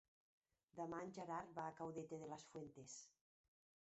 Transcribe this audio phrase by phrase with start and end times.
[0.79, 2.97] Demà en Gerard va a Caudete de las Fuentes.